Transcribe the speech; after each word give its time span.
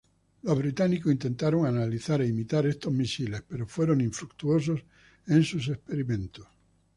Los 0.41 0.57
británicos 0.57 1.11
intentaron 1.11 1.67
analizar 1.67 2.21
e 2.23 2.27
imitar 2.27 2.65
estos 2.65 2.91
misiles 2.91 3.43
pero 3.47 3.67
fueron 3.67 4.01
infructuoso 4.01 4.75
en 5.27 5.43
sus 5.43 5.67
experimentos. 5.67 6.47